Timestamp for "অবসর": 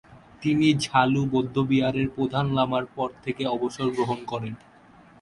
3.47-3.87